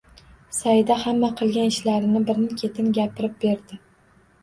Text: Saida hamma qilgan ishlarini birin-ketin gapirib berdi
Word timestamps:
Saida 0.59 0.97
hamma 1.01 1.29
qilgan 1.43 1.71
ishlarini 1.73 2.25
birin-ketin 2.33 2.91
gapirib 3.01 3.41
berdi 3.49 3.83